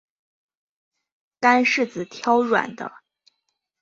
[1.39, 2.91] 干柿子挑软的